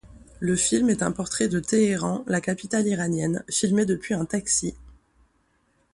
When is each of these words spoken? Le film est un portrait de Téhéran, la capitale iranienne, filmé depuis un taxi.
Le 0.39 0.55
film 0.55 0.89
est 0.89 1.03
un 1.03 1.11
portrait 1.11 1.47
de 1.47 1.59
Téhéran, 1.59 2.23
la 2.25 2.41
capitale 2.41 2.87
iranienne, 2.87 3.43
filmé 3.51 3.85
depuis 3.85 4.15
un 4.15 4.25
taxi. 4.25 4.73